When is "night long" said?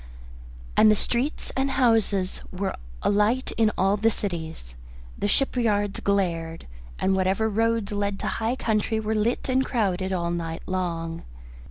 10.31-11.21